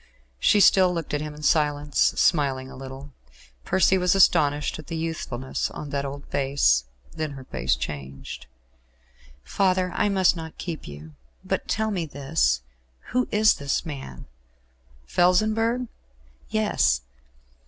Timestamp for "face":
6.25-6.85, 7.43-7.75